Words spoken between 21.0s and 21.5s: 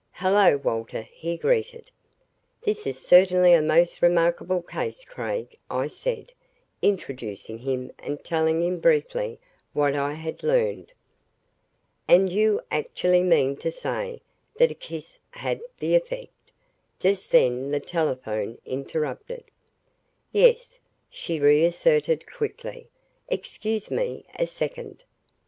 she